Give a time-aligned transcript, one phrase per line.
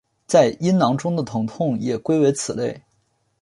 [0.25, 2.81] 在阴囊中的疼痛也归为此类。